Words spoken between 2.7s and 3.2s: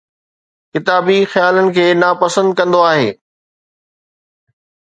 آهي